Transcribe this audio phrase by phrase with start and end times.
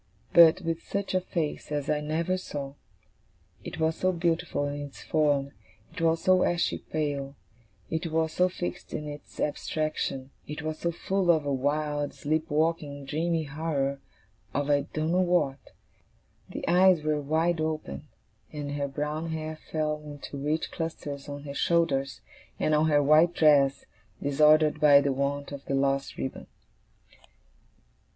[0.33, 2.73] But with such a face as I never saw.
[3.63, 5.51] It was so beautiful in its form,
[5.93, 7.35] it was so ashy pale,
[7.87, 12.49] it was so fixed in its abstraction, it was so full of a wild, sleep
[12.49, 13.99] walking, dreamy horror
[14.55, 15.59] of I don't know what.
[16.49, 18.07] The eyes were wide open,
[18.51, 22.21] and her brown hair fell in two rich clusters on her shoulders,
[22.59, 23.85] and on her white dress,
[24.19, 26.47] disordered by the want of the lost ribbon.